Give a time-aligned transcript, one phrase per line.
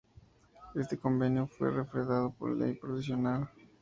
[0.73, 3.47] Este convenio fue refrendado por ley provincial.